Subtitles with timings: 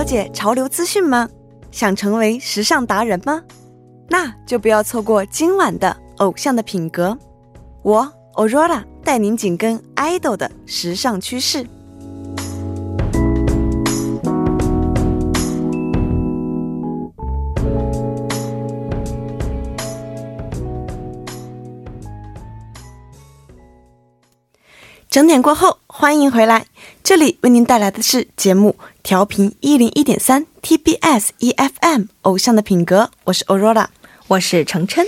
[0.00, 1.28] 了解潮流资讯吗？
[1.70, 3.42] 想成为时尚达人吗？
[4.08, 5.94] 那就不要错过今晚的
[6.24, 7.10] 《偶像的品格》，
[7.82, 11.66] 我 Aurora 带您紧跟 idol 的时尚趋势。
[25.10, 26.64] 整点过后，欢迎回来，
[27.04, 33.84] 这里为您带来的是节目调频一零一点三 TBS EFM《偶像的品格》，我是 Aurora，
[34.26, 35.06] 我是程琛。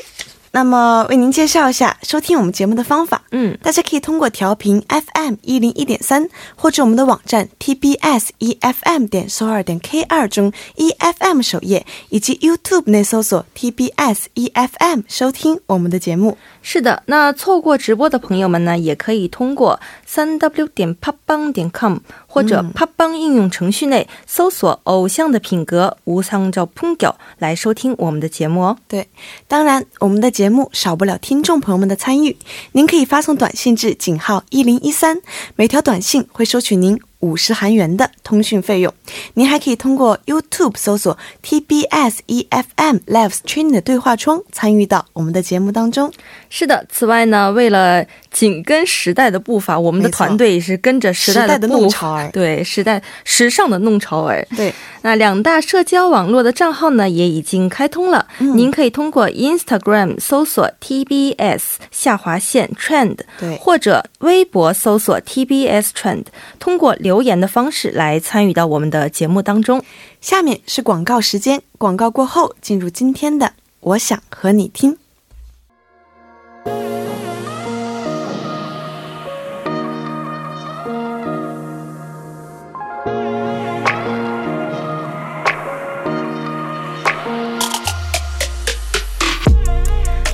[0.54, 3.22] 那么为您介绍一下收听我们节目的方法。
[3.30, 16.36] 嗯，大家可以通过调频 FM 一零一点三，或者我们的网站 TBS EFM 点搜二点 K 二中 EFM 首页，以及 YouTube 内搜索 TBS EFM 收听我们的节目。
[16.60, 21.96] 是的，那错过直播的朋友们呢，也可以通过三 W 点 p o p b a n g 点 com
[22.32, 28.78] 或者啪邦应用程序内搜索偶像的品格，无参照，烹狗来收听我们的节目哦。
[28.88, 29.06] 对，
[29.46, 32.34] 当然我们的节目少不了听众朋友们的参与，
[32.72, 35.20] 您可以发送短信至井号一零一三，
[35.56, 36.98] 每条短信会收取您。
[37.22, 38.92] 五十韩元的通讯费用，
[39.34, 46.12] 您还可以通过 YouTube 搜索 TBS EFM Live Streaming 的对话窗参与到我们的节目当中。
[46.50, 54.44] 是的，此外呢，为了紧跟时代的步伐，我们的团队也是跟着时代的弄潮儿，对时代时尚的弄潮儿。
[54.56, 61.62] 对，那两大社交网络的账号呢也已经开通了，您可以通过 Instagram 搜索 TBS
[61.92, 66.24] 下划线 Trend，对，或者微博搜索 TBS Trend，
[66.58, 67.11] 通过留。
[67.12, 69.84] 留言的方式来参与到我们的节目当中。
[70.22, 74.96] 下面是广告时间，广告过后进入今天的我想和你听。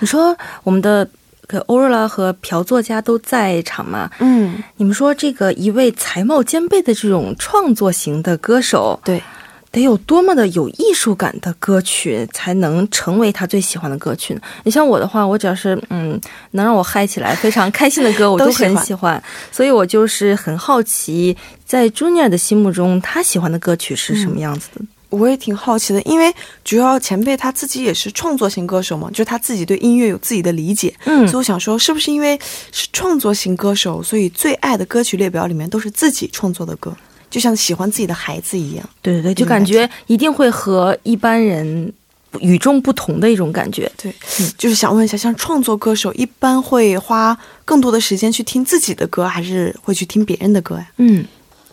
[0.00, 1.08] 你说我们的。
[1.48, 4.10] 个欧若拉和朴作家都在场嘛？
[4.18, 9.22] 嗯，你们说这个一位才貌兼备的这种创作型的歌手，对。
[9.71, 14.41] 得有多么的有艺术感的歌曲才能成为他最喜欢的歌曲呢？
[14.63, 16.19] 你像我的话，我只要是嗯
[16.51, 19.21] 能让我嗨起来、非常开心的歌，我都很喜欢。
[19.51, 24.81] 所以我就是很好奇，在 Junior 的心目中，他喜欢的歌曲是什么样子的？
[25.09, 26.33] 我也挺好奇的，因为
[26.63, 30.93] 主要前辈他自己也是创作型歌手嘛，就是他自己对音乐有自己的理解。
[31.05, 32.39] 嗯，所以我想说，是不是因为
[32.71, 36.95] 是创作型歌手，所以最爱的歌曲列表里面都是自己创作的歌？
[37.30, 41.92] 就像喜欢自己的孩子一样，对对对，就感觉一定会和一般人
[42.40, 43.90] 与众不同的一种感觉。
[43.96, 44.14] 对，
[44.56, 50.86] 就是想问一下，像创作歌手一般会花更多的时间去听自己的歌，还是会去听别人的歌呀？
[50.98, 51.24] 嗯，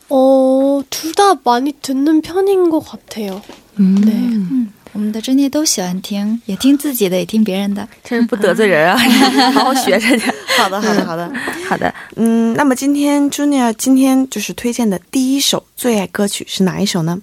[0.07, 3.41] 哦，둘다많이듣는편인것같아 요。
[3.75, 4.67] 嗯，对，嗯。
[4.97, 8.97] 我们的专业都喜欢听，也听自己的，也听别人的，真是不得罪人啊！
[9.51, 10.33] 好好学着点。
[10.57, 11.33] 好的，好的，好的，
[11.67, 11.93] 好的。
[12.15, 17.19] 嗯，那么今天 Junior 今天就是推荐的第一首最爱歌曲是哪一首呢？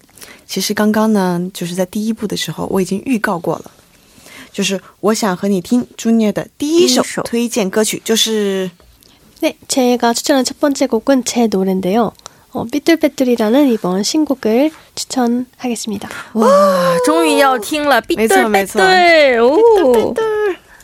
[0.46, 3.70] 其实刚刚呢，就是在第一部的时候我已经预告过了，
[4.52, 8.70] 就是我想和你听 Junior 的第一首推荐歌曲就是。
[9.40, 12.12] 네제가추천한첫번째곡은제노래인데요
[12.54, 16.08] 어, 삐뚤빼뚤이라는 이번 신곡을 추천하겠습니다.
[16.34, 18.66] 와, 终于要听了，삐뚤빼뚤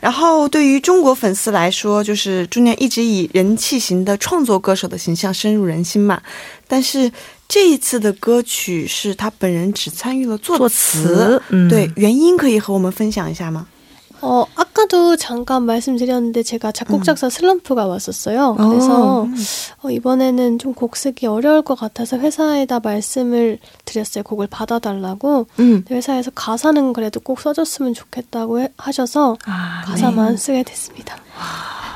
[0.00, 2.46] 然后对于中国粉丝来说，就是
[14.21, 17.29] 어, 아까도 잠깐 말씀드렸는데 제가 작곡 작사 음.
[17.29, 18.55] 슬럼프가 왔었어요.
[18.55, 19.27] 그래서 어.
[19.83, 24.23] 어, 이번에는 좀 곡 쓰기 어려울 것 같아서 회사에다 말씀을 드렸어요.
[24.23, 25.47] 곡을 받아달라고.
[25.59, 25.85] 음.
[25.91, 30.37] 회사에서 가사는 그래도 꼭 써줬으면 좋겠다고 해, 하셔서 아, 가사만 네.
[30.37, 31.17] 쓰게 됐습니다.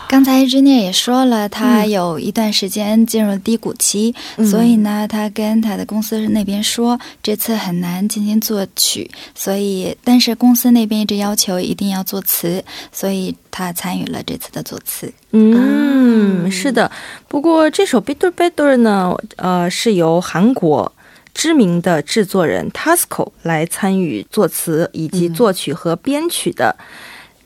[0.07, 4.13] 刚才 Jenny 也说了，他有一段时间进入低谷期，
[4.49, 15.11] 所以呢，他跟他的公司那边说，这次很难进行作曲，所以但是公司那边一直要求一定要作词，所以他参与了这次的作词。
[15.31, 16.89] 嗯，是的。
[17.27, 20.91] 不过这首《Bitter Better》呢，呃，是由韩国
[21.33, 26.75] 知名的制作人 Tasco 来参与作词以及作曲和编曲的。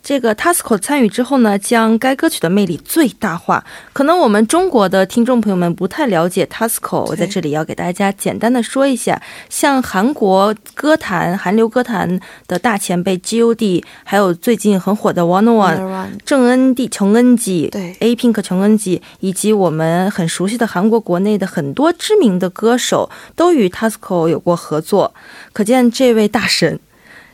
[0.09, 3.63] 这个 Tasco 参与之后呢，将该歌曲的魅力最大化。
[3.93, 9.21] 可能我们中国的听众朋友们不太了解 Tasco，我在这里要给大家简单的说一下。
[9.49, 25.13] 像韩国歌坛、韩流歌坛的大前辈 G.O.D，还有最近很火的 One One 郑恩地、琼恩基，对 A Pink 琼恩基，以及我们很熟悉的韩国国内的很多知名的歌手，都与 Tasco 有过合作。
[25.53, 26.79] 可见这位大神。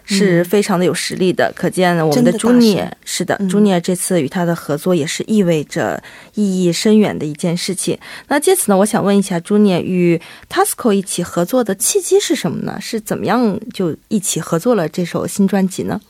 [0.04, 6.02] 是非常的有实力的，可见我们的朱聂是的，朱聂这次与他的合作也是意味着
[6.34, 7.96] 意义深远的一件事情。
[8.28, 12.80] 那借此呢，我想问一下朱聂与 Tasco 一起合作的契机是什么呢？
[12.80, 16.00] 是怎么样就一起合作了这首新专辑呢？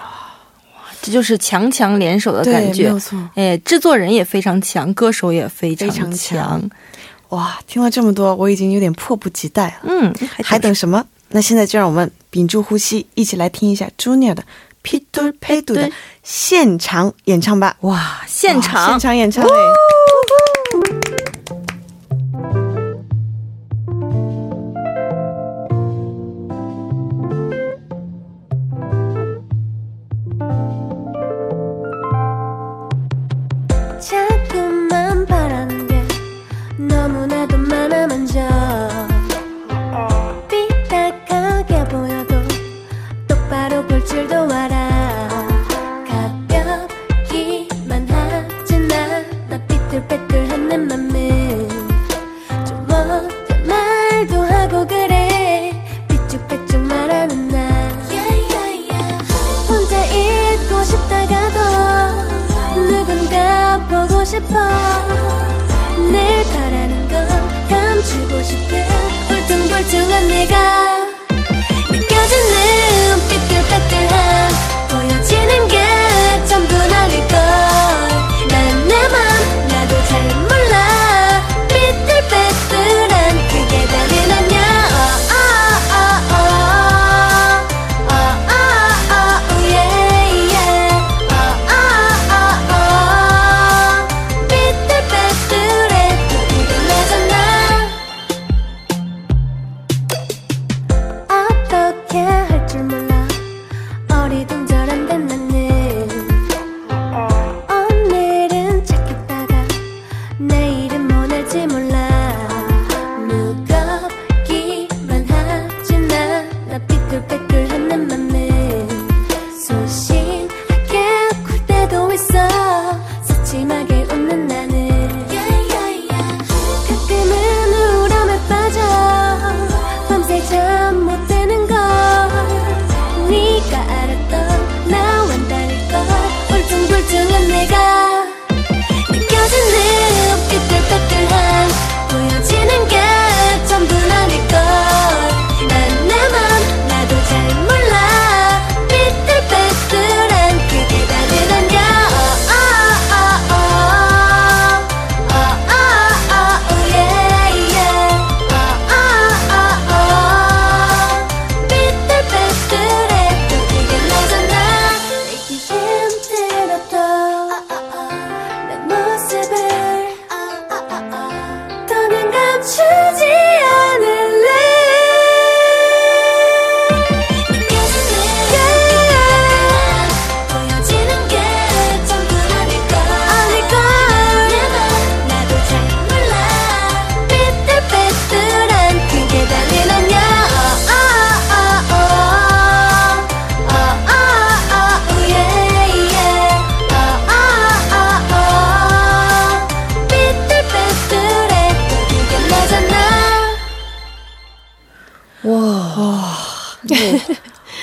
[1.03, 3.31] 这就是强强联手的感觉，没有错。
[3.35, 6.63] 哎，制作人也非常强，歌手也非常强。
[7.29, 9.75] 哇，听了这么多，我已经有点迫不及待了。
[9.85, 11.05] 嗯，还等什么？
[11.33, 14.45] 那现在就让我们屏住呼吸，一起来听一下 junior 的
[14.83, 15.91] Peter Padu 的
[16.23, 17.77] 现场演唱吧。
[17.83, 19.47] 哇，现场现场演唱。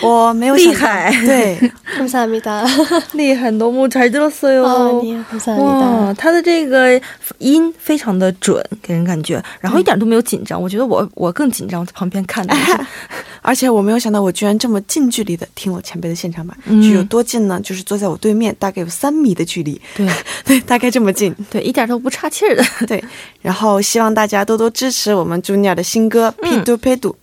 [0.07, 1.59] 我没有厉害，对，
[1.99, 2.64] 감사합니다
[3.14, 4.62] 厉害，너무잘들었어 요。
[4.62, 6.14] 哦，你也감사합니哇， 다。
[6.14, 7.00] 他的这个
[7.38, 10.61] 音非常的准，给人感觉，然后一点都没有紧张。
[10.61, 12.54] 我觉得我我更紧张，我在旁边看的。
[13.44, 17.61] 而且我没有想到，我居然这么近距离的听了前辈的现场版，嗯是有多近呢？
[17.61, 20.08] 就是坐在我对面，大概有三米的距离，对
[20.44, 21.34] 对，大概这么近。
[21.50, 22.64] 对，一点都不岔气儿的。
[22.87, 23.02] 对，
[23.40, 27.16] 然后希望大家多多支持我们 Junior 的新歌《p 度 p 度》。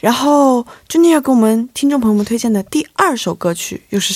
[0.00, 4.12] 然后 Junior 给我们听众朋友们推荐的第二首歌曲又是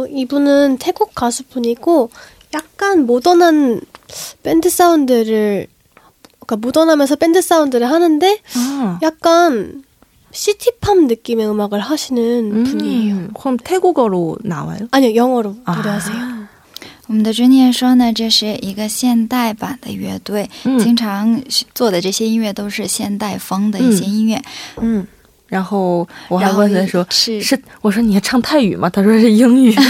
[0.00, 2.10] 어, 이분은 태국 가수분이고
[2.54, 3.82] 약간 모던한
[4.42, 5.66] 밴드 사운드를
[6.46, 9.84] 그러니까 모던하면서 밴드 사운드를 하는데 啊， 약간
[10.32, 13.14] 시티팝 느낌의 음악을 하시는 분이에요.
[13.14, 14.88] 음, 그럼 태국어로 나와요?
[14.92, 15.76] 아니요, 영어로 아.
[15.76, 16.46] 노래하세요.
[17.08, 21.40] 我们的 Junior 说呢，这是一个现代版的乐队，嗯经常
[21.72, 24.42] 做的这些音乐都是现代风的一些音乐。
[24.78, 25.06] 嗯，
[25.50, 28.90] 然后我还然后问他说是是，我说你还唱泰语吗？
[28.90, 29.74] 他说是英语。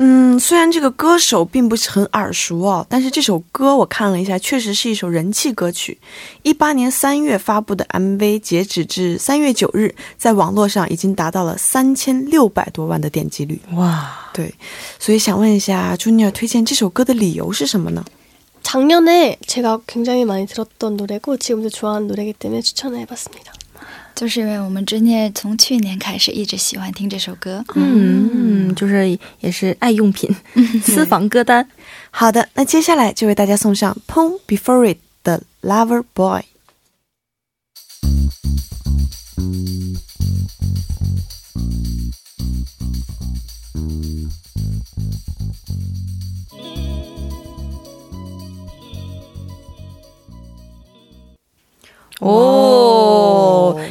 [0.00, 5.98] 嗯，虽然这个歌手并不是很耳熟哦，但是这首歌我看了一下，确实是一首人气歌曲。
[6.44, 13.60] 一八年三月发布的 MV，截止至三月九日，在网络上已经达到了三千六百多万的点击率。
[13.72, 14.54] 哇，对，
[15.00, 18.04] 所以想问一下，Junior 推荐这首歌的理由是什么呢？
[18.62, 23.51] 작년에 제가 굉장히 많이 들었던 노래고 지금도 좋아하는 노래이기 때문에 추천을 해봤습니다.
[24.15, 27.63] 就是因为我们 Junior 从去年开始一直喜欢听这首歌。
[27.75, 30.33] 嗯，就是也是爱用品，
[30.83, 31.67] 私房歌单。
[32.11, 36.43] 好的，那接下来就为大家送上 Pon Before It 的 Lover Boy。
[52.19, 52.92] 哦，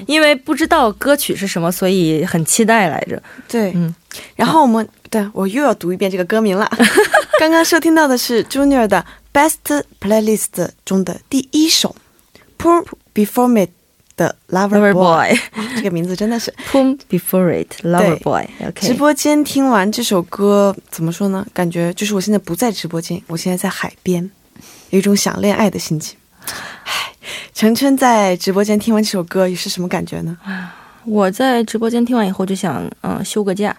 [0.06, 3.22] 因为不知道歌曲是什么，所以很期待来着。
[3.48, 3.94] 对，嗯，
[4.36, 6.70] 然后我们对我又要读一遍这个歌名了。
[7.38, 11.96] 刚刚收听到的是 Junior 的 Best Playlist 中的第一首
[12.58, 13.66] Poor Before Me
[14.16, 15.38] 的 Lover Boy，Boy，
[15.74, 16.54] 这个名字真的是。
[16.70, 18.46] Poor Before It Lover Boy。
[18.60, 21.44] OK，直播间听完这首歌，怎么说呢？
[21.52, 24.30] 感觉就是我现在不在直播间，我现在在海边，
[24.90, 26.16] 有一种想恋爱的心情。
[26.84, 27.11] 唉，
[27.53, 30.37] 晨晨在直播间听完这首歌，是什么感觉呢？
[31.05, 33.73] 我在直播间听完以后就想，嗯，休个假，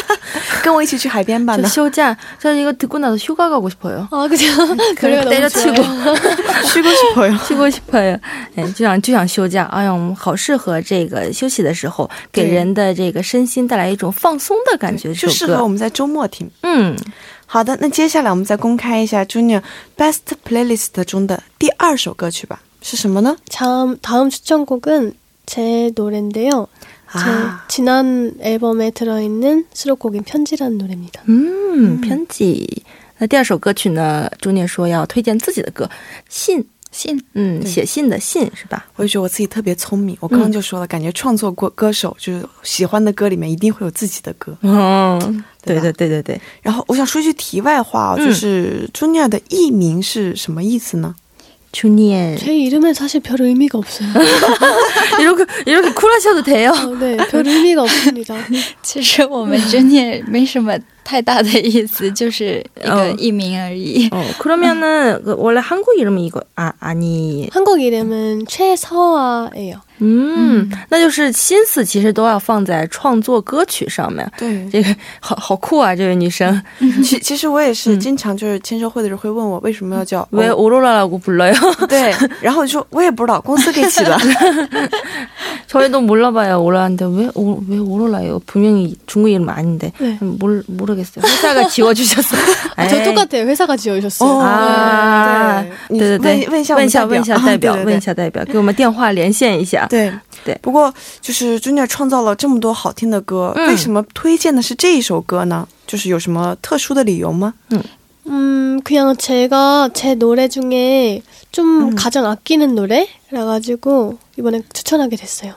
[0.63, 1.67] 跟我一起去海边吧 就呢？
[1.67, 2.15] 休假。
[2.39, 4.07] 저 이거 듣고 나서 휴가 가고 싶어요.
[4.09, 4.45] 아 그죠?
[5.01, 6.15] 노래가 너무 때려치고 좋아요.
[6.71, 7.37] 去过去朋友。
[7.39, 8.17] 쉬고 싶어요.
[8.55, 9.65] 哎，就想就想休假。
[9.65, 15.13] 哎呀，我们好适合这个休息的时候，给对人的这个身心带来一种放松的感觉。
[15.13, 16.49] 就适这首歌，合我们在周末听。
[16.61, 16.95] 嗯，
[17.45, 19.61] 好的，那接下来我们再公开一下 Junior
[19.97, 23.37] Best Playlist 中的第二首歌曲吧， 是什么呢？
[23.49, 25.13] 다음 다음 추천곡은
[25.45, 26.67] 제 노래인데요.
[27.13, 27.65] 제 아.
[27.67, 31.23] 지난 앨범에 들어있는 수록곡인 편지라는 노래입니다.
[31.27, 32.67] 嗯，편지。
[33.17, 34.29] 那第二首歌曲呢？
[34.39, 35.89] 朱念说要推荐自己的歌，
[36.29, 38.87] 信，信嗯，对写信的信是吧？
[38.95, 44.57] 我就觉得我自己特别聪明，我刚刚就说了，感觉创作过歌手就是喜欢的歌里面一定会有自己的歌。
[44.61, 45.19] 嗯，
[45.61, 51.13] 对对吧对对对对，然后我想说一句题外话哦，嗯就是 Junior 的艺名是什么意思呢？
[51.75, 54.09] 朱念 제 이름엔 사실 별 의미가 없어요.
[55.21, 56.71] 이렇게 이렇게 쿨하셔도 돼요.
[56.71, 58.35] 어, 네, 별 의미가 없습니다.
[58.81, 64.09] 其实我们 Junior 没什么太大的意思，就是一个嗯艺名而已。
[64.11, 69.81] 어, 그러면은 그 원래 한국 이름이 이거 아 아니 한국 이름은 최서아예요.
[69.99, 74.27] 嗯，那就是心思其实都要放在创作歌曲上面。
[74.37, 76.59] 对，这个好好酷啊，这位女生
[77.03, 81.53] 其 其实我也是嗯经常就是签售会的时候会问我为什么要叫为欧 오로라라고 불러요?
[81.87, 84.17] 对，然后我就说我也不知道，公司给起的。
[85.67, 86.59] 저희도 몰라봐요.
[86.61, 88.41] 오라한테 왜, 오, 왜 오로라예요?
[88.45, 89.93] 분명히 중국 이름 아닌데.
[89.99, 90.17] 네.
[90.19, 91.23] 몰, 모르겠어요.
[91.23, 92.35] 회사가 지워주셨어.
[92.75, 93.03] 아, 저 에이.
[93.05, 93.45] 똑같아요.
[93.47, 94.29] 회사가 지어주셨어요.
[94.29, 99.84] 哦啊， 对对对对，问问一下我们问一下代表问一下代表啊对对对问一下代表，给我们电话连线一下。
[99.89, 100.11] 对
[100.43, 105.67] 对不过就是 Junior 创造了这么多好听的歌，嗯为什么推荐的是这一首歌呢？
[105.87, 107.53] 就是有什么特殊的理由吗？
[107.71, 107.81] 음,
[108.27, 111.21] 음, 그냥 제가 제 노래 중에
[111.51, 111.95] 좀 음.
[111.95, 115.53] 가장 아끼는 노래라 가지고 이번에 추천하게 됐어요.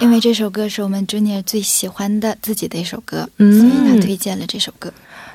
[0.00, 4.00] 因为这首歌是我们 Junior 最喜欢的自己的一首歌，嗯，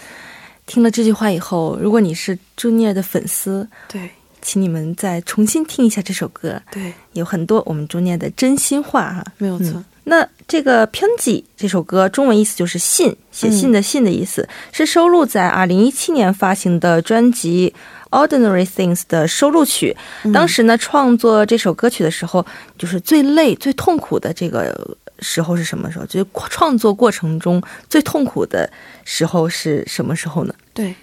[0.66, 4.10] 听了这句话以后，如果你是朱尼尔的粉丝，对，
[4.42, 6.60] 请你们再重新听一下这首歌。
[6.70, 9.82] 对，有很多我们朱尼尔的真心话哈，没有错。
[10.04, 17.72] 那这个《편지》这首歌，中文意思就是信，写信的信的意思，是收录在二零一七年发行的专辑
[18.10, 19.96] 《Ordinary Things》的收录曲。
[20.32, 22.44] 当时呢，创作这首歌曲的时候，
[22.76, 24.96] 就是最累、最痛苦的这个。
[25.19, 26.05] 时候是什么时候？
[26.05, 28.69] 就是创作过程中最痛苦的
[29.05, 30.53] 时候是什么时候呢？
[30.73, 30.95] 对，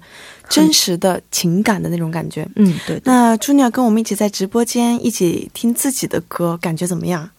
[0.49, 2.47] 真实的情感的那种感觉。
[2.56, 3.02] 嗯，对。
[3.06, 7.30] 那朱尼尔跟我们一起在直播间一起听自己的歌，感觉怎么样？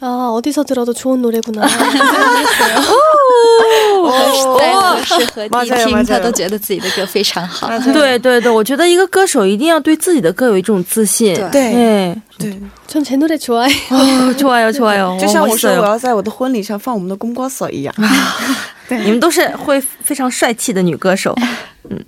[0.00, 1.62] 啊，어디서들어도좋은노래구나
[4.04, 7.68] 哦，在合适和地听，他都觉得自己的歌非常好。
[7.92, 11.32] 对对对，我觉得一个歌手一定要对自己的歌有一种自信。
[11.52, 17.94] 对对，전제노래좋아요좋아요좋아요 就像我说我要在我的婚礼上放我们的《公瓜嫂》一样。
[18.88, 21.32] 对，你们都是会非常帅气的女歌手。
[21.88, 22.04] 嗯，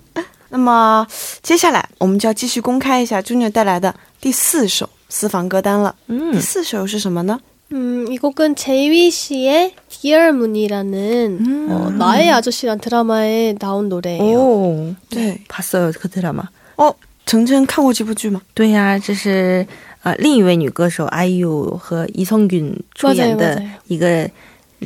[0.49, 1.07] 那么
[1.41, 5.95] 接下来我们就要继续公开一下 Junior 带来的第四首私房歌单了。
[6.07, 7.39] 嗯，第四首是什么呢？
[7.71, 11.67] 음, 이 곡은 제이위 씨의 Dear Moon이라는 음.
[11.71, 14.37] 어, 나의 아저씨란 드라마에 나온 노래예요.
[14.37, 15.39] 오, 네.
[15.47, 16.43] 봤어요 그 드라마.
[16.77, 16.93] 어,
[17.25, 18.39] 程程看过这部剧吗?
[18.53, 19.65] 对呀、这是
[20.03, 24.29] 呃另一位女歌手 IU 和伊松允出演的一个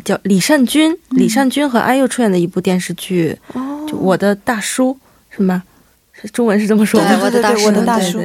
[0.05, 3.37] 叫李善均，李善均和 IU 出演的一部电视剧，
[3.85, 4.97] 就我的大叔
[5.29, 5.63] 是吗？
[6.32, 8.20] 中文是这么说的，我的大叔，我的大叔。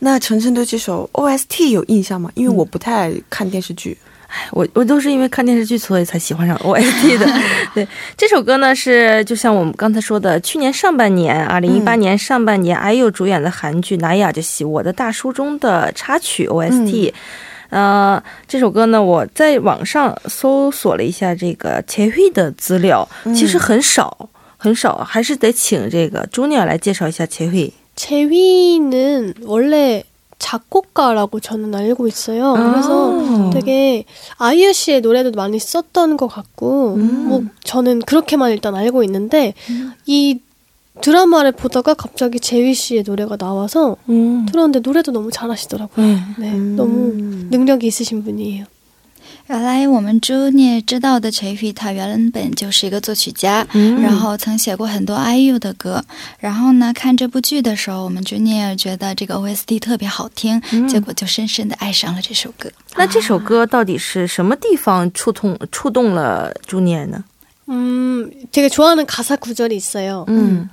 [0.00, 2.30] 那晨晨对这首 OST 有印象吗？
[2.34, 3.96] 因为我不太看电视剧，
[4.28, 7.26] 哎，我我都是因为看电视剧，所以才喜欢上 OST 的。
[7.74, 7.86] 对，
[8.16, 17.12] 这首歌呢是就像我们刚才说的，去年上半年，二零一八年上半年，IU 主演的韩剧《南雅就戏》我的大叔中的插曲 OST。
[17.70, 24.28] 呃，这首歌呢，我在网上搜索了一下这个前 huy 的资料，其实很少。
[24.63, 27.71] 很少，还是得请这个 주니어 来介绍一下 재휘.
[27.95, 30.03] 재휘는 원래
[30.37, 32.55] 작곡가라고 저는 알고 있어요.
[32.55, 34.05] 아~ 그래서 되게
[34.37, 37.27] 아이유 씨의 노래도 많이 썼던 것 같고, 음.
[37.27, 39.93] 뭐 저는 그렇게만 일단 알고 있는데 음.
[40.05, 40.39] 이
[41.01, 44.45] 드라마를 보다가 갑자기 재휘 씨의 노래가 나와서 음.
[44.45, 46.05] 들었는데 노래도 너무 잘하시더라고요.
[46.05, 47.47] 네, 네 너무 음.
[47.51, 48.65] 능력이 있으신 분이에요.
[49.47, 53.65] 原来我们朱聂知道的陈宇，他原本就是一个作曲家，
[54.01, 56.03] 然后曾写过很多 IU 的歌。
[56.39, 62.69] 然后呢，看这部剧的时候，我们朱聂觉得这个 OST 特别好听，结果就深深的爱上了这首歌。
[62.95, 67.23] 那这首歌到底是什么地方触痛触动了朱聂呢？
[67.67, 70.69] 嗯，这个좋아하는가사구절이있어요嗯。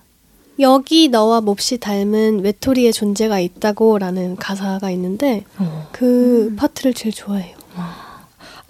[0.59, 5.87] 여기 너와 몹시 닮은 외톨이의 존재가 있다고라는 가사가 있는데 어.
[5.93, 7.55] 그 파트를 제일 좋아해요.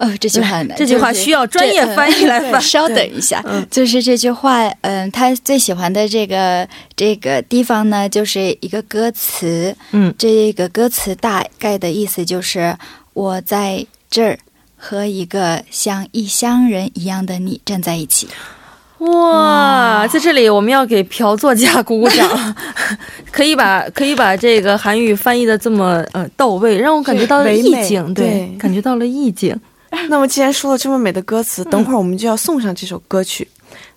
[0.02, 2.60] 哦，这句话这句话需要专业翻译来 翻。
[2.60, 12.76] 稍等一下，就是这句话，嗯，他最喜欢的这个这个地方呢，就是一个歌词，嗯，这个歌词大概的意思就是
[13.14, 14.36] 我在这儿
[14.76, 18.26] 和一个像异乡人一样的你站在一起。
[18.98, 22.54] 哇，在这里我们要给朴作家鼓鼓掌，
[23.30, 29.56] 可以把可以把这个韩语翻译的这么呃到位，让我感觉到了意境，对，感觉到了意境。
[30.08, 33.46] 那么既然说了这么美的歌词，等会儿我们就要送上这首歌曲，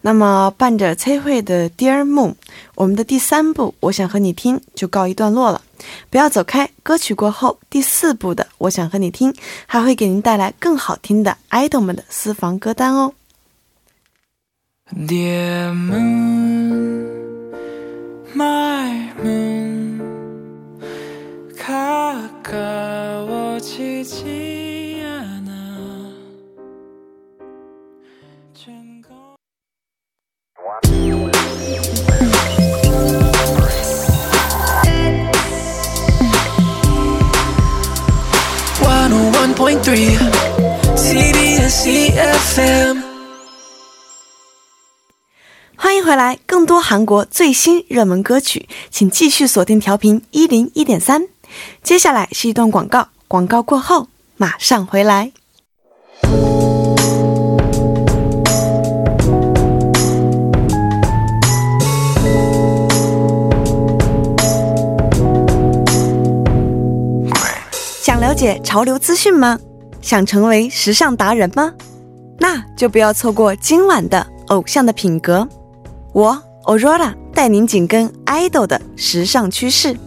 [0.02, 2.36] 那么伴着崔慧的 dear moon
[2.76, 5.62] 我们的第三部我想和你听就告一段落了，
[6.10, 9.34] 不要走开，歌曲过后第四部的我想和你听
[9.66, 13.14] 还会给您带来更好听的 idol 们的私房歌单哦。
[14.94, 15.72] Dear
[18.36, 20.02] My Moon
[21.58, 22.22] 卡
[23.28, 24.55] 我七七。
[45.78, 51.28] 欢迎回来，更多韩国最新热门歌曲，请继续锁定调频一零一点三。
[51.84, 55.32] 接下来是一段广告，广告过后马上回来。
[68.16, 69.60] 想了解潮流资讯吗？
[70.02, 71.74] 想成为时尚达人吗？
[72.40, 75.46] 那就不要错过今晚的偶像的品格。
[76.14, 79.98] 我 Aurora 带您紧跟 idol 的时尚趋势。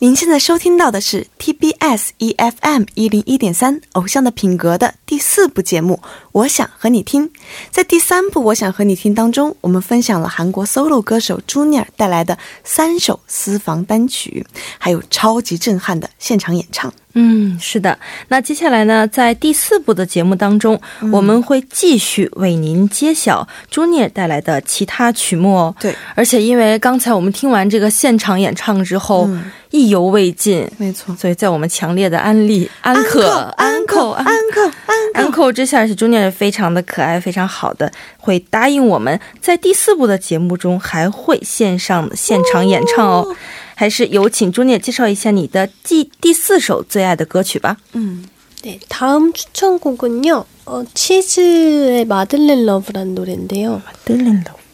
[0.00, 5.98] 您现在收听到的是 TBS EFM 一零一点三《偶像的品格》的第四部节目
[6.30, 7.28] 《我想和你听》。
[7.72, 14.46] 在第三部《我想和你听》当中，我们分享了韩国 solo 歌手 Junior 带来的三首私房单曲，
[14.78, 16.94] 还有超级震撼的现场演唱。
[17.14, 17.98] 嗯，是的。
[18.28, 20.80] 那接下来呢，在第四部的节目当中，
[21.10, 25.74] 我们会继续为您揭晓 Junior 带来的其他曲目哦。
[25.80, 43.35] 对，而且因为刚才我们听完这个现场演唱之后，嗯意犹未尽，没错，所以在我们强烈的安利安可安可安可安安扣之下，是 Junior 非常的可爱，非常好的，会答应我们在第四部的节目中还会线上现场演唱哦。
[43.75, 47.77] 还是有请 Junior 介绍一下你的第第四首最爱的歌曲吧。
[47.93, 48.25] 嗯，
[48.63, 50.45] 네, 다음 추천곡은요.
[50.65, 53.81] 어, 치즈의 마들렌 러브라는 노래인데요.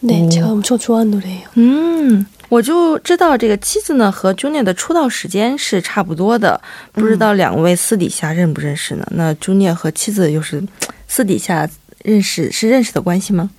[0.01, 1.47] 네, 제가 엄청 좋아하는 노래예요.
[1.55, 6.60] 嗯， 我就知道这个妻子呢和 Junior 的出道时间是差不多的，
[6.92, 9.04] 不知道两位私底下认不认识呢？
[9.10, 10.62] 那 Junior 和妻子又是
[11.08, 11.68] 私底下
[12.04, 13.50] 认识是认识的关系吗？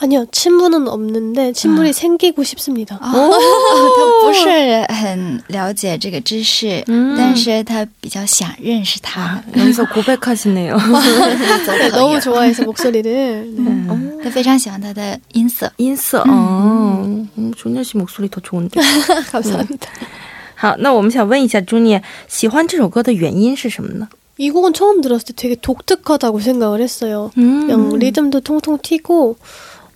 [0.00, 3.00] 아니요, 친분은 없는데 친분이 생기고 싶습니다.
[3.02, 10.76] 哦，他不是很了解这个知识，但是他比较想认识他， 여기서 고백하시네요.
[10.76, 13.12] 네, 너무 좋아해서 목소리를.
[13.56, 13.66] 네.
[13.66, 15.68] 嗯，他非常喜欢他的音色。
[15.78, 18.80] 인스, 어, 음, 조니아 씨 목소리 더 좋은데.
[19.32, 19.88] 감사합니다.
[20.54, 24.08] 好，那我们想问一下 Junior 喜欢这首歌的原因是什么呢？
[24.38, 27.32] 이 곡은 처음 들었을 때 되게 독특하다고 생각을 했어요.
[27.36, 27.66] 음.
[27.66, 29.36] 그냥 리듬도 통통 튀고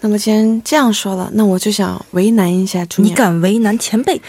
[0.00, 4.20] 那么既然这样说了，那我就想为难一下朱你念，敢为难前辈？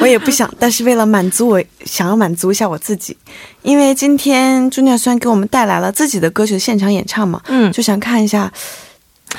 [0.00, 3.16] 我也不想，但是为了满足我，想要满足一下我自己，
[3.62, 8.52] 因为今天朱念虽然给我们带来了自己的歌曲的现场演唱嘛，嗯就想看一下。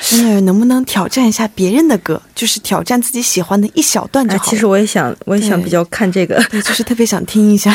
[0.00, 4.50] 朱念能不能挑战一下别人的歌，就是挑战自己喜欢的一小段就哎，好了。
[4.50, 6.42] 其实我也想，我也想对比较看这个。
[6.50, 7.70] 对，就是特别想听一下。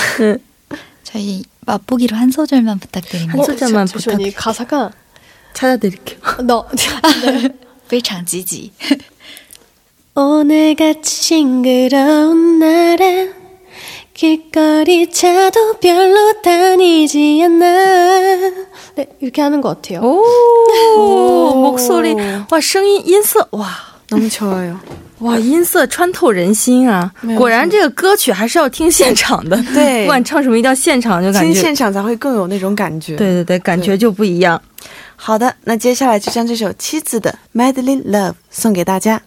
[1.04, 3.34] 저희 맛보기로 한 소절만 부탁드립니다.
[3.34, 4.28] 한 소절만 잠시만요.
[4.28, 4.92] 이 가사가
[5.54, 6.20] 찾아드릴게요.
[6.46, 6.66] 너
[7.88, 8.72] 非常积极。
[10.16, 13.34] 오늘같이 싱그러운 날엔
[14.14, 17.66] 길거리 차도 별로 다니지 않아.
[18.96, 20.02] 네, 이렇게 하는 것 같아요.
[20.02, 22.16] 哦，목소리
[22.50, 23.70] 哇，声音音色哇
[24.10, 24.80] 너무 좋아요.
[25.20, 27.12] 哇，音色穿透人心啊！
[27.22, 29.56] 没有果然，这个歌曲还是要听现场的。
[29.74, 33.16] 对不管唱什么，一定要现场，就感觉听现场才会更有那种感觉。
[33.16, 34.60] 对对对，感觉就不一样。
[35.25, 39.23] 好的，那接下来就将这首妻子的《Madly Love》送给大家。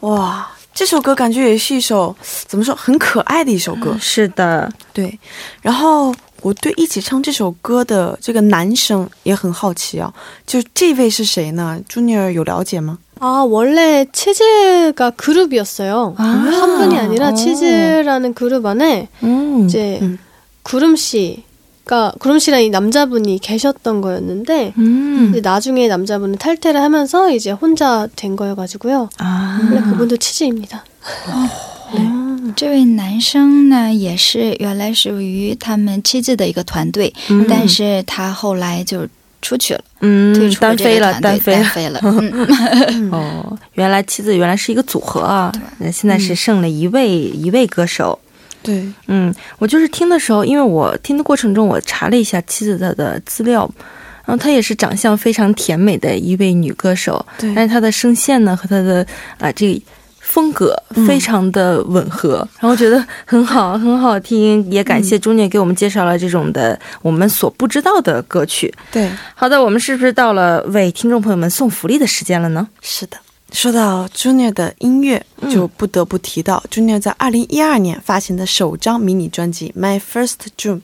[0.00, 2.15] 哇，这首歌感觉也是一首
[2.47, 3.95] 怎么说很可爱的一首歌。
[3.99, 5.17] 是的，对，
[5.61, 10.13] 然后我对一起唱这首歌的这个男生也很好奇啊，
[10.47, 11.79] 就这位是谁呢？
[11.89, 12.97] Junior 有了解吗？
[13.19, 16.15] 아, 원래 치즈가 그룹이었어요.
[16.17, 16.23] 아.
[16.23, 17.35] 한 분이 아니라 오.
[17.35, 20.17] 치즈라는 그룹 안에 嗯， 이제 음.
[20.63, 21.43] 구름 씨
[21.85, 28.07] 가 구름 씨랑 이 남자분이 계셨던 거였는데 嗯 이제 나중에 남자분은 탈퇴를 하면서 이제 혼자
[28.15, 29.09] 된 거여가지고요.
[29.17, 30.83] 啊， 원래 그분도 치즈입니다.
[32.55, 39.07] 这位男生呢，也是原来属于他们妻子的一个团队，嗯但是他后来就
[39.41, 41.99] 出去了，退嗯，出了单飞了，这个团队单飞了。
[41.99, 42.45] 单飞了。
[42.91, 48.19] 嗯，哦，原来妻子原来是一个组合啊，那现在是剩了一位、一位歌手。
[48.66, 53.70] 对，嗯，我就是听的时候，因为我听的过程中，我查了一下妻子的的资料，
[54.24, 59.06] 然后她也是长相非常甜美的一位女歌手，对但是她的声线呢和她的
[59.38, 59.80] 啊、这个
[60.18, 60.76] 风格
[61.06, 68.74] 非常的吻合，然后觉得很好，很好听，也感谢中年给我们介绍了这种的我们所不知道的歌曲。
[68.90, 72.66] 对，好的，我们是不是到了为听众朋友们送福利的时间了呢？
[72.82, 73.16] 是的。
[73.52, 80.76] 说到 Junior 的音乐，就不得不提到 Junior 在二零一二年发行的首张迷你专辑《My First June》，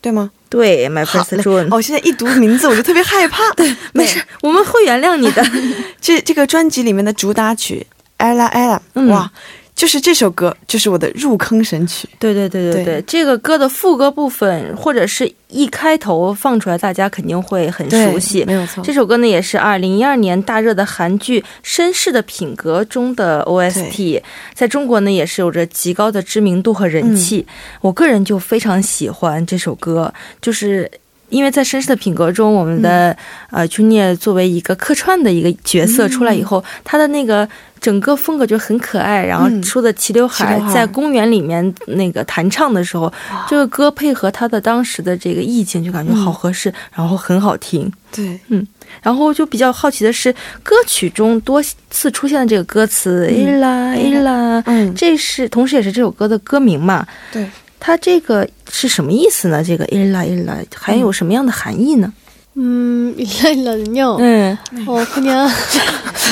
[0.00, 0.30] 对吗？
[0.50, 3.50] 对，My First 嘞 June，哦，现在一读名字我就特别害怕。
[3.54, 5.44] 对，没事，我们会原谅你的。
[6.00, 7.86] 这这个专辑里面的主打曲
[8.24, 9.30] 《Ella Ella》，嗯哇，
[9.74, 12.08] 就是这首歌，就是我的入坑神曲。
[12.18, 18.52] 对对对对对，对这个歌的副歌部分或者是一开头放出来，大家肯定会很熟悉没。
[18.52, 18.82] 有错。
[18.84, 24.22] 这首歌呢，也是二零一二年大热的韩剧《绅士的品格》中的 OST，
[24.54, 27.44] 在中国呢也是有着极高的知名度和人气。
[27.80, 30.90] 我个人就非常喜欢这首歌，就是。
[31.34, 33.16] 因为在《绅士的品格》中，我们的、
[33.50, 37.48] 呃 Junior 作为一个客串的一个角色出来以后，他的那个
[37.80, 39.60] 整个风格就很可爱，然后嗯。
[39.64, 43.12] 梳的齐刘海，在公园里面那个弹唱的时候，
[43.48, 47.90] 这个歌配合他的当时的这个意境，就感觉好合适，然后很好听。
[48.14, 48.64] 对，嗯。
[49.02, 57.04] 然后就比较好奇的是，歌曲中多次出现的这个歌词“伊拉伊拉”，嗯，这是同时也是这首歌的歌名嘛？
[57.32, 57.50] 对，
[57.83, 59.63] 它这个是什么意思呢？
[59.63, 62.11] 这个“伊拉伊拉”还有什么样的含义呢？
[62.57, 64.17] 음, 일라일라는요.
[64.19, 65.47] 嗯， 어, 그냥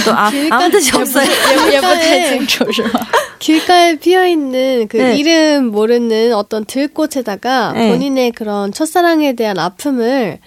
[0.04, 1.26] 都啊，아무튼없어요
[1.72, 3.00] 也不太清楚是吗？
[3.40, 5.16] 길가에 피어 있는 그 네.
[5.16, 7.90] 이름 모르는 어떤 들꽃에다가 네.
[7.92, 10.40] 본인의 그런 첫사랑에 대한 아픔을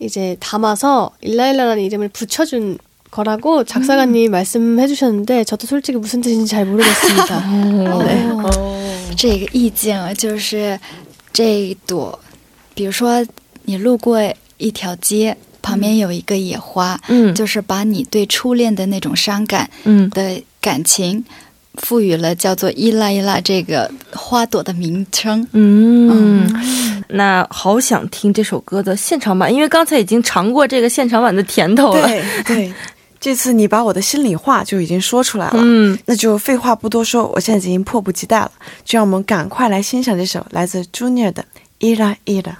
[0.00, 2.76] 이제 담아서 일라일라라는 이름을 붙여준
[3.10, 7.40] 거라고 작사가님이 말씀해 주셨는데 저도 솔직히 무슨 뜻인지 잘 모르겠습니다.
[8.04, 9.14] 네.
[9.16, 10.78] 这个意境啊就是
[11.32, 12.18] 这一朵，
[12.74, 13.24] 比如说
[13.64, 14.20] 你路过
[14.58, 21.24] 一条街，旁边有一个野花，嗯就是把你对初恋的那种伤感嗯的感情
[21.76, 25.46] 赋予了叫做伊拉伊拉这个花朵的名称。
[25.52, 26.50] 嗯，
[27.08, 32.08] 那好想听这首歌的现场版，因为刚才已经尝过这个现场版的甜头了。
[32.08, 32.72] 对对，
[33.19, 35.59] 这次你把我的心里话就已经说出来了。
[35.61, 38.51] 嗯，那就废话不多说，我现在已经迫不及待了，
[38.85, 41.43] 就让我们赶快来欣赏这首来自 Junior 的
[41.97, 42.55] 《Ira Ira》。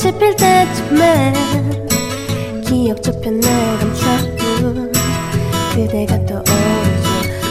[0.00, 1.32] 꽃이 필 때쯤에
[2.66, 3.40] 기억 저편을
[3.78, 4.92] 감춰둔
[5.74, 6.46] 그대가 떠오르죠.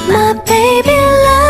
[0.09, 1.48] My baby lie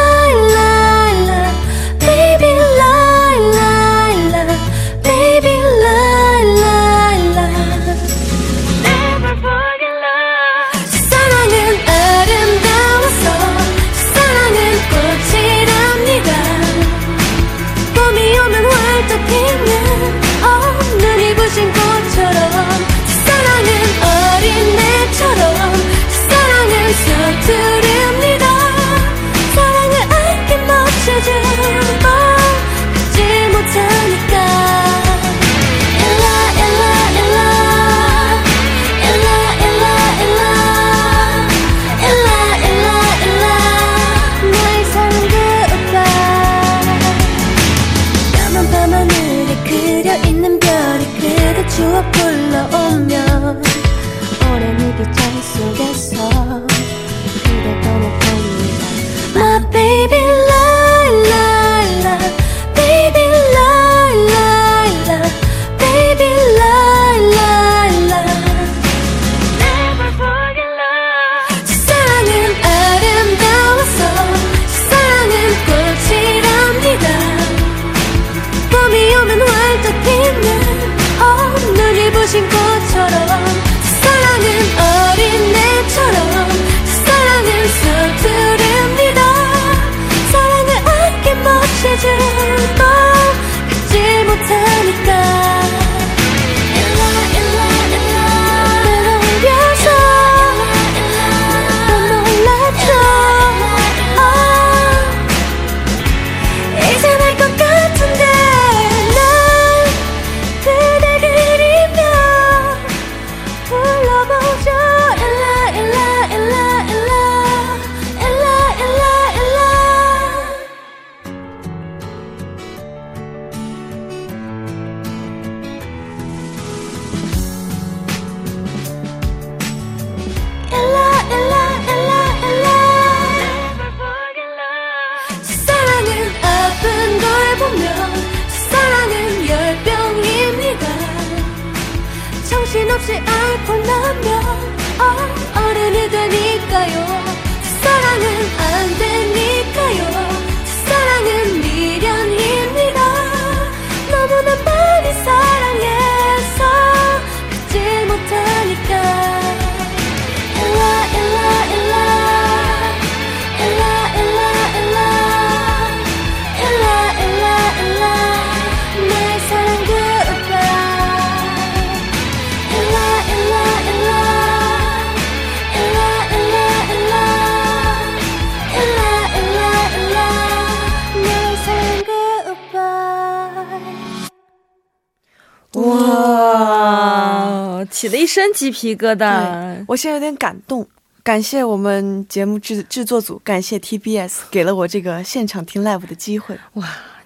[187.91, 189.85] 起了一身鸡皮疙瘩。
[189.89, 190.87] 我现在有点感动。
[191.23, 196.59] 感谢我们节目制制作组，感谢 TBS 给了我这个现场听 live 的机会。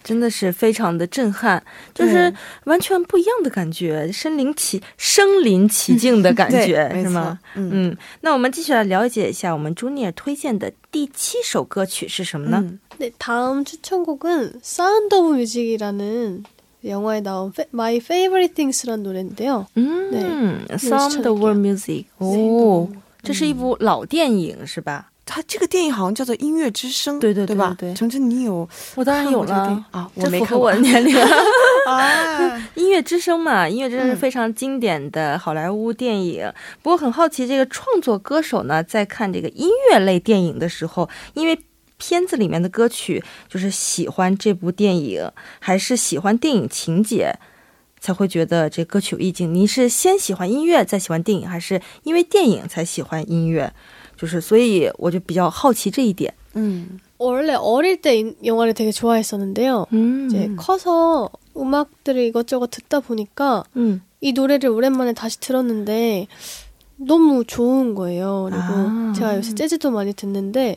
[0.05, 2.33] 真的是非常的震撼，就是
[2.64, 7.38] 完全不一样的感觉，身临其身临其境的感觉，对 是吗？
[7.53, 12.64] 没错嗯嗯，那我们继续来了解一下我们朱尼尔推荐的第七首歌曲是什么呢？
[12.64, 16.44] 嗯 네, 다음 추천곡은 사운드 오브 뮤직이라는
[16.85, 19.66] 영화에 나온 페- My Favorite Things라는 노래인데요.
[19.74, 22.88] 嗯对，Sound 네 World Music，哦，
[23.22, 25.11] 这是一部老电影是吧？
[25.31, 27.77] 它这个电影好像叫做《音乐之声》，对对对对吧？
[27.79, 31.14] 对程程，你有我当然有看过这个电影了啊，我这符合没看过我的年龄。
[31.87, 32.70] 啊。
[32.77, 36.51] 音乐之声嘛，音乐之声是嗯非常经典的好莱坞电影。
[36.83, 41.59] 不过很好奇，这个创作歌手呢，在看这个音乐类电影的时候，因为
[41.98, 47.35] 片子里面的歌曲就是喜欢这部电影，还是喜欢电影情节，
[48.01, 49.53] 才会觉得这歌曲有意境。
[49.53, 53.72] 你是先喜欢音乐再喜欢电影，还是因为电影才喜欢音乐？
[54.16, 56.33] 就是，所以我就比较好奇这一点。
[56.55, 59.87] 嗯 원래 어릴 때 이 영화를 되게 좋아했었는데요.
[59.92, 66.27] 嗯 이제 커서 음악들을 이것저것 듣다 보니까 嗯 이 노래를 오랜만에 다시 들었는데
[66.96, 68.48] 너무 좋은 거예요.
[68.51, 69.12] 그리고 아.
[69.16, 70.77] 제가 요새 재즈도 많이 듣는데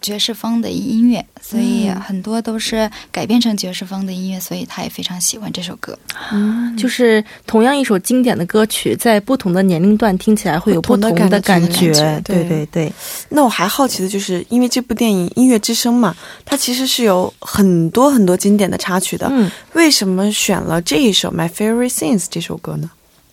[0.00, 5.98] 爵士风的音乐，所以嗯很多都是改编成爵士风的音乐，所以他也非常喜欢这首歌。
[6.76, 11.92] 就是同样一首经典的歌曲，在不同的年龄段听起来会有不不同同的的感感觉。
[11.92, 12.92] 感觉对对对对，
[13.28, 19.28] 那我还好奇的就是，因为这部电影《音乐之声》嘛，它其实是有很多很多经典的插曲的。
[19.30, 22.90] 嗯为什么选了这一首《My Favorite Things》这首歌呢？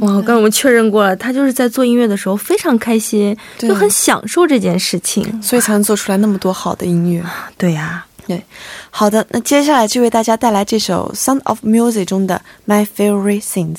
[0.00, 5.42] 哇，刚才我们确认过了，他就是在做音乐的时候非常开心，就很享受这件事情。
[5.42, 7.22] 所以才能做出来那么多好的音乐。
[7.58, 8.42] 对呀、对
[8.90, 13.76] 好的，那接下来就为大家带来这首《Sound of Music》中的《My Favorite Things》。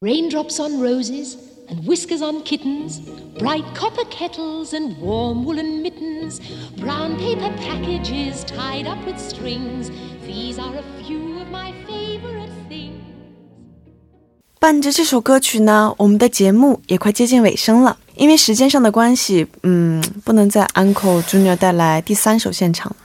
[0.00, 1.36] Raindrops on roses
[1.68, 3.00] and whiskers on kittens,
[3.38, 6.40] bright copper kettles and warm woolen mittens,
[6.78, 9.90] brown paper packages tied up with strings.
[10.26, 11.97] These are a few of my favorite things.
[14.59, 17.97] 伴着这首歌曲呢，我们的节目也快接近尾声了。
[18.15, 22.95] 因为时间上的关系，嗯，不能在 Uncle Junior 带来第三首现场，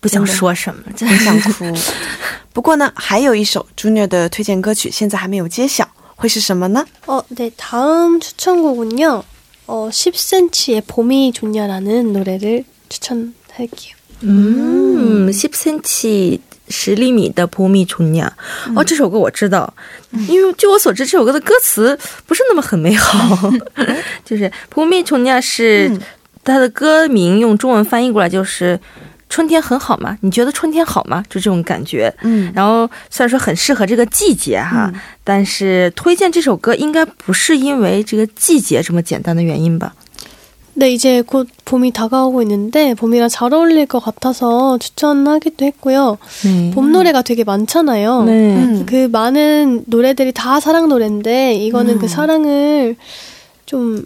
[0.00, 1.64] 不想真的说什么，真很想哭。
[2.52, 6.84] 不过呢，还有一首 Junior 的推荐歌曲，现在还没有揭晓，会是什么呢？
[7.06, 9.24] 어, 네, 다음 추천곡은요.
[9.66, 13.94] 어, 10cm의 봄이 좋냐라는 노래를 추천할게요.
[14.22, 16.38] 嗯，10cm
[16.69, 18.31] 十厘米的波米春呀，
[18.75, 19.73] 哦，这首歌我知道，
[20.27, 23.51] 因为据我所知，这首歌的歌词不是那么很美好，
[24.25, 25.91] 就是波米春呀是
[26.43, 28.79] 它的歌名用中文翻译过来就是。
[29.27, 30.15] 春天很好吗？
[30.21, 31.21] 你觉得春天好吗？
[31.27, 32.13] 就这种感觉。
[32.21, 34.93] 嗯然后虽然说很适合这个季节哈，
[35.23, 39.93] 但是推荐这首歌应该不是因为这个季节这么简单的原因吧？
[40.77, 46.17] 네, 이제 곧 봄이 다가오고 있는데 봄이랑 잘 어울릴 것 같아서 추천하기도 했고요.
[46.43, 46.71] 네.
[46.73, 48.23] 봄 노래가 되게 많잖아요.
[48.23, 48.31] 네.
[48.55, 48.85] 음.
[48.85, 52.97] 그 많은 노래들이 다 사랑 노래인데 이거는 그 사랑을
[53.65, 54.03] 좀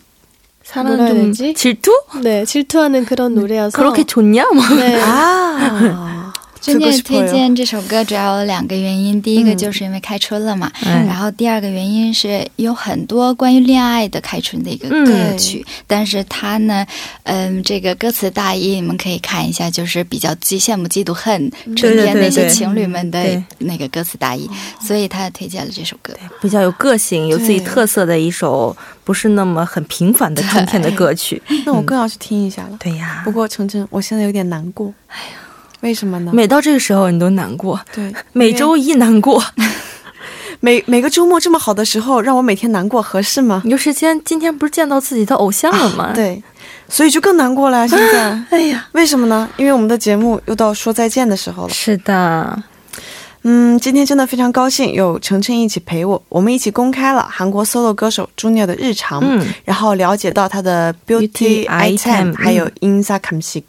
[0.63, 1.55] 사람 뭐라 해야 좀 되지?
[1.55, 1.91] 질투?
[2.21, 4.45] 네, 질투하는 그런 노래여서 그렇게 좋냐?
[4.53, 4.63] 뭐.
[4.77, 5.01] 네.
[5.01, 6.18] 아,
[6.61, 16.85] 今天推荐这首歌主要有两个原因，第一个就是因为开春了嘛，嗯然后第二个原因是有很多关于恋爱的开春的一个嗯歌曲，但是它呢，
[17.23, 24.49] 嗯，这个歌词大意你们可以看一下，就是比较嫉羡慕嫉妒恨春天那些情侣们的那个歌词大意，
[24.81, 26.13] 所以他推荐了这首歌。
[26.41, 31.41] 比较有个性、有自己特色的一首，不是那么很平凡的春天的歌曲。
[31.65, 32.77] 那我更要去听一下了。
[32.79, 34.93] 对呀不，过程程，我现在有点难过。
[35.07, 35.48] 哎呀，
[35.81, 36.31] 为什么呢？
[36.33, 39.43] 每到这个时候你都难过，对，每周一难过。
[40.61, 43.61] 每每个周末这么好的时候，让我每天难过合适吗？
[43.63, 46.43] 你就是今今天不是见到自己的偶像了吗？，对，
[46.89, 47.87] 所以就更难过了呀。
[47.87, 49.47] 现在， 哎呀，为什么呢？
[49.55, 51.69] 因为我们的节目又到说再见的时候了。
[51.69, 52.61] 是的，
[53.43, 63.63] 嗯，今天真的非常高兴有程程一起陪我，我们一起公开了韩国 solo 歌手 Junior 的日常，嗯，然后了解到他的 beauty item，item，还有嗯 insa k a m s i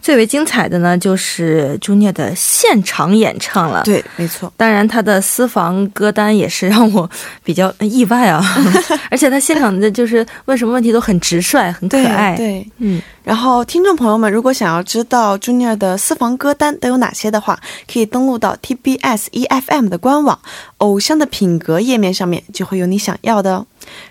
[0.00, 3.82] 最为精彩的呢，就是 Junior 的现场演唱了。。
[3.84, 7.08] 对，没错，当然，他的私房歌单也是让我
[7.42, 8.42] 比较意外啊，
[9.10, 12.36] 而且他现场的就是问什么问题都很直率，很可对爱。
[12.36, 12.66] 对。
[12.78, 17.59] 嗯，然后，听众朋友们，如果想要知道 Junior 的私房歌单都有哪些的话，
[17.91, 20.39] 可以登录到 TBS EFM 的官网“
[20.77, 23.65] 偶像的品格”页面上面，就会有你想要的哦。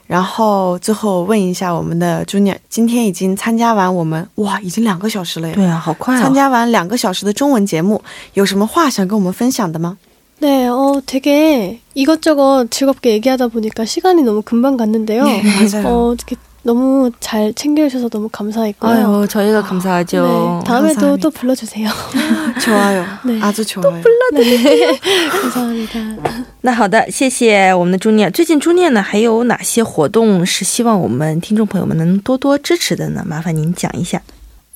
[0.06, 5.54] 然后最后问一下我们的 Junior，今天已经参加完我们哇，已经两个小时了耶！
[5.54, 6.20] 对啊，好快啊！
[6.22, 8.00] 参加完两个小时的中文节目，
[8.34, 9.96] 有什么话想跟我们分享的吗？
[10.40, 15.24] 네, 어, 되게 이것저것 즐겁게 얘기하다 보니까 시간이 너무 금방 갔는데요.
[15.24, 15.86] 맞아요.
[15.86, 18.92] 어, 이렇게 너무 잘 챙겨주셔서 너무 감사했고요.
[18.92, 20.60] 아유, 저희가 감사하죠.
[20.62, 21.16] 네, 다음에도 감사합니다.
[21.22, 21.88] 또 불러주세요.
[22.62, 23.04] 좋아요.
[23.24, 23.40] 네.
[23.40, 24.02] 아주 좋아요.
[24.34, 24.98] 네,
[25.30, 26.44] 감사합니다.
[26.62, 28.30] 那好的，谢谢我们的朱念。
[28.30, 33.24] 最近朱念呢还有哪些活动是希望我们听众朋友们能多多支持的呢？
[33.26, 34.20] 麻烦您讲一下。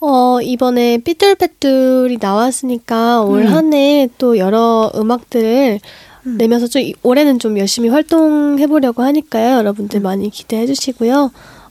[0.01, 3.53] 어, 이번에 삐뚤빼뚤이 나왔으니까 올 음.
[3.55, 5.81] 한 해 또 여러 음악들을
[6.23, 9.57] 내면서 좀 이- 올해는 좀 열심히 활동해보려고 하니까요.
[9.59, 11.31] 여러분들 많이 기대해 주시고요.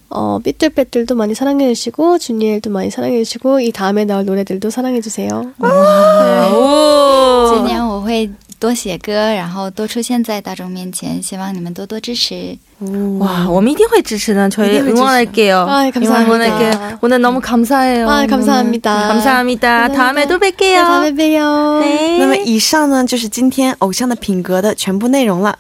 [0.10, 5.52] 어, 삐뚤빼뚤도 많이 사랑해 주시고, 주니엘도 많이 사랑해 주시고, 이 다음에 나올 노래들도 사랑해 주세요.
[5.60, 8.30] 哦今年我会
[8.60, 12.58] 多写歌，然后多出现在大众面前，希望你们多多支持。
[13.20, 14.50] 哇，我们一定会支持的。
[14.50, 15.02] 저희 이定会支持.
[15.02, 15.58] 응원할게요.
[15.68, 16.24] 아, 감사합니다.
[16.26, 16.98] 응원할게요.
[17.02, 18.08] 오늘 너무 감사해요.
[18.08, 19.08] 아, 감사합니다.
[19.08, 19.88] 감사합니다.
[19.90, 20.76] 다음에 또 네, 뵐게요.
[20.86, 21.82] 다음에 봬요.
[21.82, 25.58] 对那么以上呢，就是今天偶像的品格的全部内容了。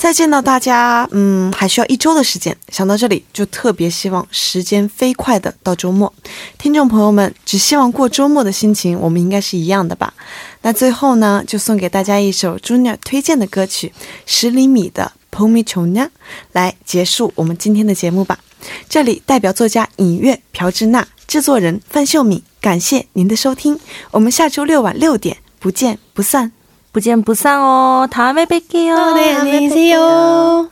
[0.00, 2.56] 再见到大家，嗯，还需要一周的时间。
[2.70, 6.10] 想到这里，就特别希望时间飞快的到周末。
[6.56, 10.14] 听众朋友们，只希望过周末的心情，我们应该是一样的吧？
[10.62, 13.92] 那最后呢，就送给大家一首 Junior 推荐的歌曲
[14.24, 16.10] 《十厘米的 p o m i c h o n a
[16.52, 18.38] 来结束我们今天的节目吧。
[18.88, 23.78] 这里代表作家尹月、朴智娜，制作人范秀敏，感谢您的收听。
[24.12, 26.52] 我们下周六晚六点不见不散。
[26.92, 28.92] 부지연부상 어 다음에 뵐게요.
[28.96, 30.68] 어, 네, 안녕히 계세요.